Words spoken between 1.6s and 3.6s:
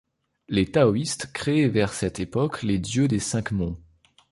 vers cette époque les Dieux des cinq